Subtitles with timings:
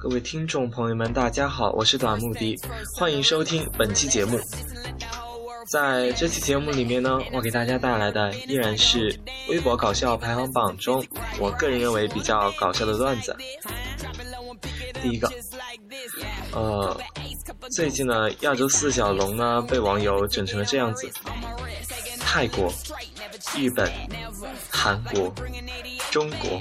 [0.00, 2.58] 各位听众朋友们，大家好，我是短木迪，
[2.96, 4.40] 欢迎收听本期节目。
[5.68, 9.14] 在这期节目里面呢，我给大家带来的依然是
[9.50, 11.04] 微博搞笑排行榜中，
[11.38, 13.36] 我个人认为比较搞笑的段子。
[15.02, 15.30] 第一个，
[16.52, 16.98] 呃，
[17.70, 21.10] 最近呢，亚洲四小龙呢被网友整成了这样子：
[22.20, 22.72] 泰国、
[23.54, 23.92] 日本、
[24.70, 25.30] 韩国、
[26.10, 26.58] 中国。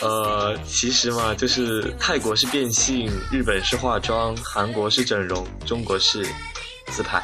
[0.00, 6.26] 呃，其实嘛，就是泰国是变性，日本是化妆，韩国是整容，中国是
[6.86, 7.22] 自拍。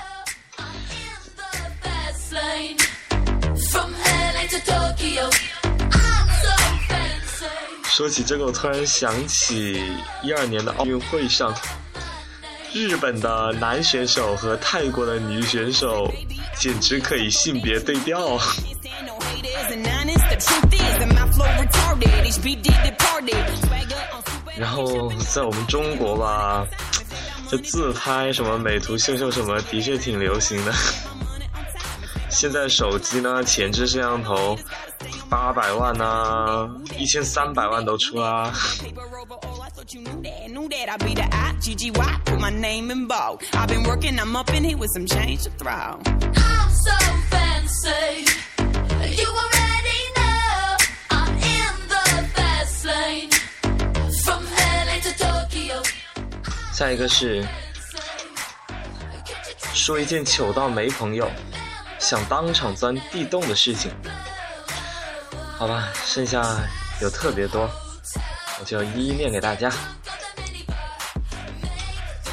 [7.85, 9.83] 说起这个，我突然想起
[10.23, 11.55] 一二年的奥运会上，
[12.75, 16.13] 日本的男选手和泰国的女选手
[16.59, 18.39] 简直可以性别对调。
[24.57, 26.67] 然后在我们中国吧，
[27.51, 30.73] 这自拍什么美图秀秀什么的确挺流行的。
[32.31, 34.59] 现在手机呢，前置摄像头
[35.29, 38.53] 八百万呐，一千三百万都出啦。
[56.73, 57.43] 下一个是
[59.73, 61.27] 说一件糗到没朋友，
[61.99, 63.91] 想当场钻地洞的事情。
[65.59, 66.45] 好吧，剩下
[67.01, 67.67] 有特别多，
[68.61, 69.73] 我就一一念给大家。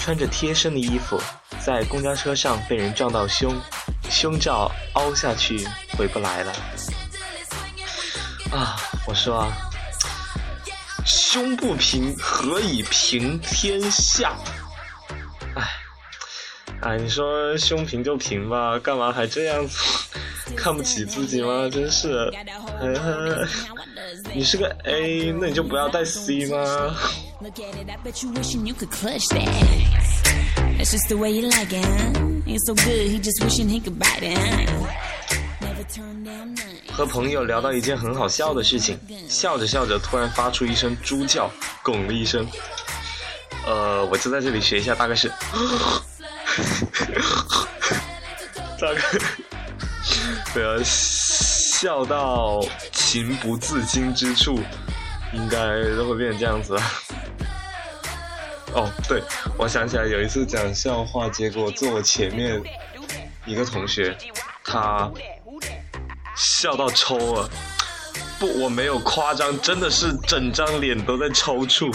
[0.01, 1.17] 穿着贴身的衣服，
[1.65, 3.55] 在公交车上被人撞到胸，
[4.09, 5.65] 胸罩凹下去
[5.97, 6.53] 回不来了。
[8.53, 9.51] 啊，我说。
[11.05, 14.37] 胸不平，何以平天下？
[15.55, 15.67] 哎，
[16.81, 19.77] 哎，你说胸平就平吧，干嘛还这样子？
[20.55, 21.67] 看不起自己吗？
[21.69, 22.31] 真是！
[24.33, 26.95] 你是个 A，那你就不要带 C 吗？
[36.91, 41.49] 和朋友聊到一件很好笑的事情，笑着笑着突然发出一声猪叫，
[41.81, 42.47] 拱了一声。
[43.65, 45.29] 呃，我就在这里学一下，大概是，
[48.79, 49.01] 大概，
[50.53, 52.59] 对啊，笑到
[52.91, 54.59] 情不自禁之处，
[55.31, 55.57] 应该
[55.95, 56.77] 都会变成这样子。
[58.73, 59.23] 哦，对，
[59.57, 62.61] 我想起来有一次讲笑话，结果坐我前面
[63.45, 64.15] 一个同学，
[64.63, 65.09] 他。
[66.63, 67.49] 笑到抽了，
[68.39, 71.93] 不，我没有夸张，真的是整张脸都在抽搐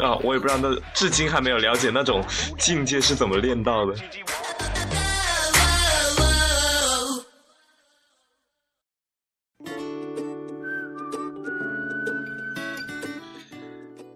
[0.00, 0.16] 啊！
[0.22, 2.24] 我也不知道那，至今还没有了解那种
[2.58, 3.94] 境界是怎么练到的。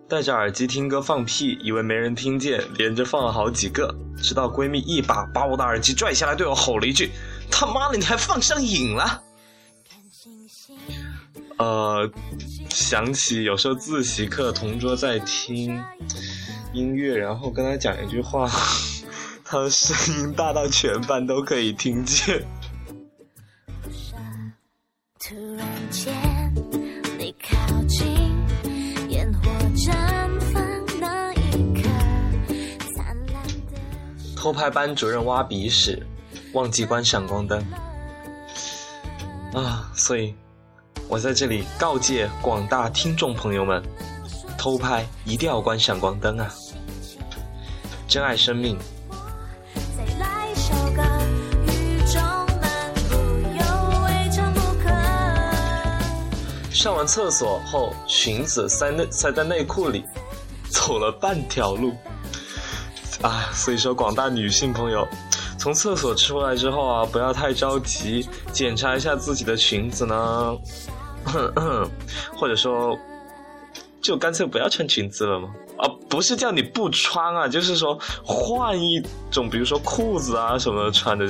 [0.09, 7.11] 戴着耳机听歌放屁，以为没人听见，连着放了好几个，直到闺蜜一把把我的耳机拽下来，对我吼了一句
[7.53, 9.23] ：“他妈的，你还放上瘾了！”
[11.59, 12.11] 呃，
[12.69, 15.83] 想起有时候自习课同桌在听
[16.75, 18.47] 音乐，然后跟他讲一句话，
[19.43, 22.45] 他的声音大到全班都可以听见。
[25.19, 26.15] 突然间，
[27.19, 28.07] 你靠近
[29.09, 30.63] 烟火绽放
[31.01, 31.89] 那一刻，
[32.95, 36.07] 灿烂的偷拍班主任挖鼻屎，
[36.53, 37.59] 忘记关闪光灯
[39.55, 40.35] 啊，所以。
[41.09, 43.83] 我在这里告诫广大听众朋友们：
[44.59, 46.53] 偷拍一定要关闪光灯啊！
[48.09, 48.77] 珍爱生命。
[56.71, 60.05] 上完厕所后，裙子塞内塞在内裤里，
[60.71, 61.95] 走了半条路。
[63.23, 65.07] 啊，所以说广大女性朋友，
[65.59, 70.57] 从厕所出来之后啊，不要太着急，检查一下自己的裙子呢。
[72.37, 72.97] 或者说，
[74.01, 75.49] 就干脆不要穿裙子了吗？
[75.79, 81.27] 啊，不是叫你不穿啊，就是说换一种，比如说裤子啊什么穿的。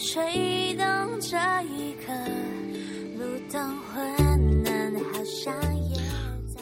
[0.00, 0.86] 吹动
[1.20, 2.12] 这一刻，
[3.18, 4.00] 路灯昏
[4.64, 5.52] 暗，好像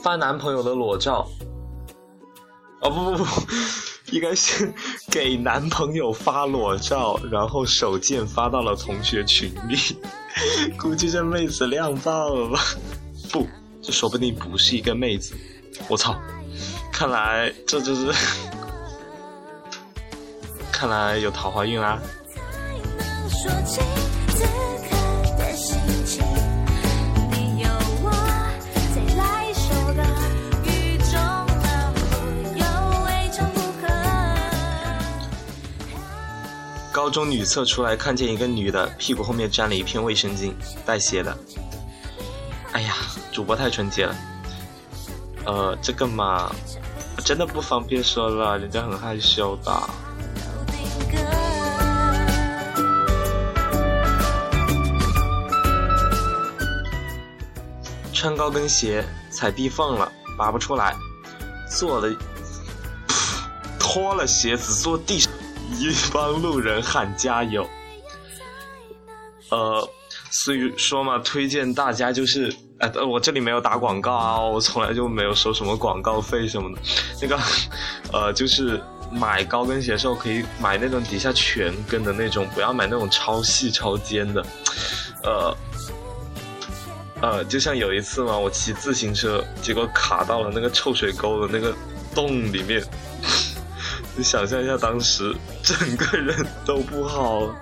[0.02, 1.28] 发男朋友的裸照。
[2.86, 3.46] 哦不不不，
[4.12, 4.72] 应该是
[5.10, 9.76] 给男朋友发裸照，然后手贱发到了同学群里，
[10.78, 12.60] 估计这妹子亮爆了吧？
[13.32, 13.44] 不，
[13.82, 15.34] 这说不定不是一个妹子。
[15.88, 16.16] 我操！
[16.92, 18.12] 看来这就是，
[20.70, 22.00] 看来有桃花运啦。
[23.44, 24.05] 高
[37.16, 40.52] 中女厕出来，看见一个女的屁股后面沾了一片卫生巾，
[40.84, 41.34] 带血的。
[42.72, 42.94] 哎呀，
[43.32, 44.14] 主播太纯洁了。
[45.46, 46.54] 呃，这个嘛，
[47.24, 49.72] 真的不方便说了，人家很害羞的。
[58.12, 60.94] 穿高跟鞋踩地缝了，拔不出来，
[61.66, 62.14] 坐了，
[63.78, 65.32] 脱了鞋子坐地上。
[65.72, 67.68] 一帮路人喊加油，
[69.50, 69.88] 呃，
[70.30, 76.80] 所以说嘛，推荐大家就是，哎，我这里没有打广告啊，我从来就没有收什么广告费什么的。
[77.20, 77.38] 那个，
[78.12, 78.80] 呃，就是
[79.10, 84.46] 买高跟鞋的时候可以买那种底下全跟的那种，不要买那种超细超尖的。
[85.24, 85.56] 呃，
[87.20, 91.74] 呃，就像有一次嘛，我骑自行车，结果卡到了那个臭水沟的那个
[92.14, 92.82] 洞里面。
[94.18, 96.34] 你想象一下，当时整个人
[96.64, 97.54] 都不好了。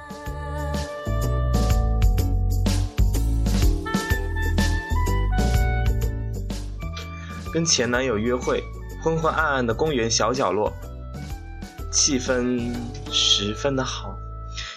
[7.53, 8.63] 跟前男友约会，
[9.03, 10.73] 昏昏暗暗的公园小角落，
[11.91, 12.73] 气氛
[13.11, 14.15] 十分的好，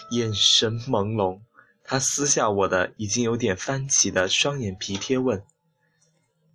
[0.09, 1.39] 眼神朦胧。
[1.83, 5.43] 他撕下我的已经有点翻起的双眼皮贴，问：“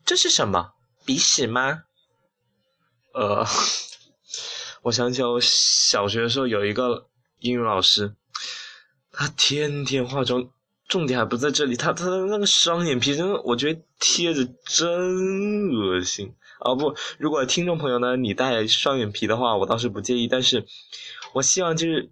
[0.04, 0.72] 这是什么？
[1.04, 1.84] 鼻屎吗？”
[3.14, 3.46] 呃。
[4.82, 7.08] 我想起我小学的时候有一个
[7.38, 8.14] 英语老师，
[9.12, 10.50] 他天天化妆，
[10.88, 16.74] 重点还不在这里，他他的那个双眼皮真的，我觉得贴着真恶心啊！
[16.74, 20.66] 不，如果听众朋友呢，你戴双眼皮的话，我倒是不介意，但是
[21.32, 22.10] 我希望就是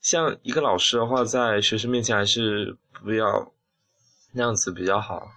[0.00, 3.52] 像一个老师的话，在学生面前还是不要
[4.32, 5.28] 那样子比较好。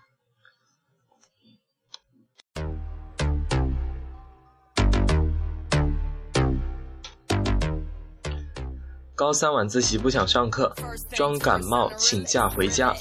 [9.21, 10.75] 高三晚自习不想上课，
[11.11, 12.91] 装感冒请假回家，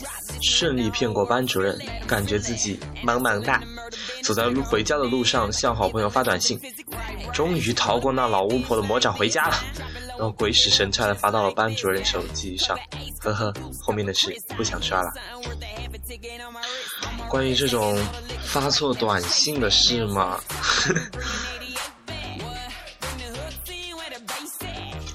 [0.43, 3.58] 顺利骗过班主任，感觉自己萌萌哒。
[4.22, 6.61] 走在路回家的路上，向好朋友发短信，
[7.32, 9.56] 终于逃过那老巫婆的魔掌回家了，
[10.08, 12.78] 然后鬼使神差的发到了班主任手机上。
[13.19, 15.11] 呵呵，后面的事不想刷了。
[17.31, 17.99] 关于这种
[18.44, 20.38] 发错短信的事嘛。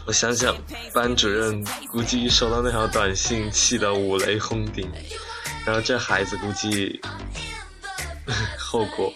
[0.07, 0.55] 我想想，
[0.93, 4.87] 班主任估计收到那条短信，气得五雷轰顶，
[5.65, 7.01] 然后这孩子估计
[8.57, 9.11] 后果。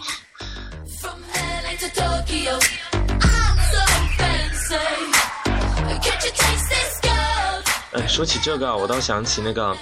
[7.93, 9.77] 哎，说起这个，我倒想起那个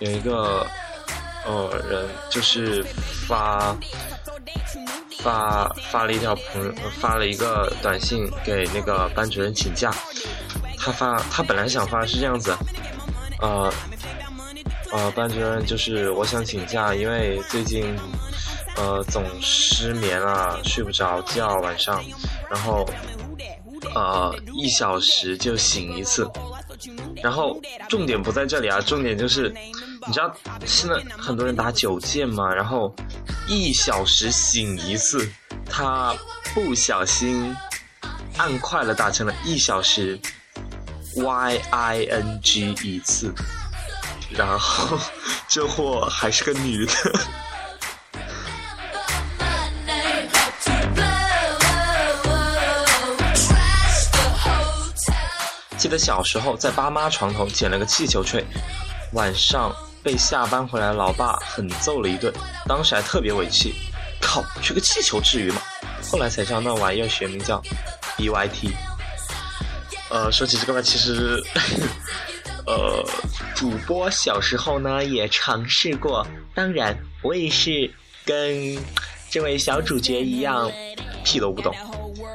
[0.00, 0.66] 有一个
[1.46, 2.84] 呃人，就是
[3.26, 3.74] 发。
[5.22, 9.94] 发发了一条朋友发了一个短信给那个班主任请假，
[10.82, 12.52] 他发他本来想发是这样子，
[13.40, 13.72] 呃
[14.90, 17.96] 呃班主任就是我想请假，因为最近
[18.76, 22.02] 呃总失眠啊，睡不着觉晚上，
[22.50, 22.84] 然后
[23.94, 26.28] 呃一小时就醒一次，
[27.22, 29.54] 然后重点不在这里啊，重点就是
[30.04, 30.34] 你知道
[30.66, 32.92] 现在很多人打九键嘛，然后。
[33.48, 35.28] 一小时醒一次，
[35.68, 36.14] 他
[36.54, 37.54] 不小心
[38.38, 40.18] 按快了打成了一小时
[41.16, 43.32] y i n g 一次，
[44.30, 44.98] 然后
[45.48, 46.92] 这货还是个女的。
[55.76, 58.44] 记得小时候在爸妈床头捡了个气球吹，
[59.12, 59.74] 晚上。
[60.04, 62.34] 被下班回来老爸狠揍了一顿，
[62.66, 63.72] 当时还特别委屈。
[64.20, 65.62] 靠，吹个气球至于吗？
[66.10, 67.62] 后来才知道那玩意儿学名叫
[68.16, 68.72] B Y T。
[70.12, 71.42] 呃，说起这个吧，其实，
[72.66, 73.02] 呃，
[73.56, 77.90] 主播小时候呢也尝试过，当然我也是
[78.26, 78.76] 跟
[79.30, 80.70] 这位小主角一样，
[81.24, 81.74] 屁都不懂。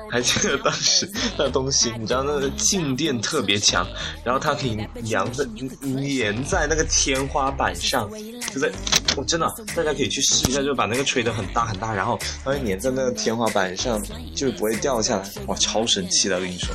[0.09, 1.07] 还记得当时
[1.37, 3.85] 那东西，你知道那个静电特别强，
[4.23, 8.09] 然后它可以粘在粘在那个天花板上，
[8.51, 8.71] 就在，
[9.15, 14.01] 我真的大家可以去试一下，就把那个吹得很大很大，然后它会粘在那个天花板上，
[14.33, 16.73] 就不会掉下来，哇，超神奇的，我跟你说。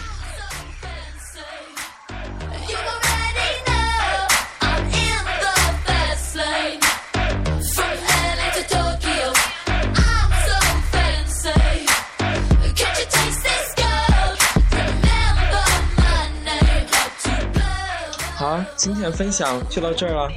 [18.82, 20.28] 今天的分享就到这儿了。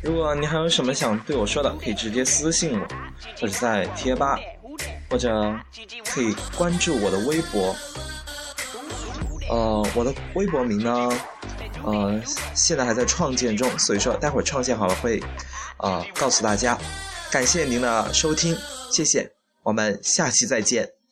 [0.00, 2.86] 如果你还有什么想对我说的，可以直接私信我，
[3.38, 4.40] 或者在贴吧，
[5.10, 5.54] 或者
[6.06, 7.76] 可以关注我的微博。
[9.50, 11.10] 呃，我的微博名呢，
[11.84, 12.18] 呃，
[12.54, 15.22] 现在还在创建中，所以说待会儿创建好了会，
[15.76, 16.78] 呃，告诉大家。
[17.30, 18.56] 感谢您的收听，
[18.90, 19.30] 谢谢，
[19.62, 21.03] 我们下期再见。